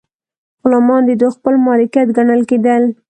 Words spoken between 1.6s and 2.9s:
مالکیت ګڼل کیدل.